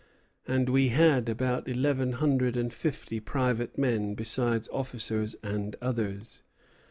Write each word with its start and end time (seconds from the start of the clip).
And 0.47 0.67
we 0.67 0.87
had 0.87 1.29
about 1.29 1.67
eleven 1.67 2.13
hundred 2.13 2.57
and 2.57 2.73
fifty 2.73 3.19
private 3.19 3.77
men, 3.77 4.15
besides 4.15 4.67
officers 4.73 5.35
and 5.43 5.75
others. 5.79 6.41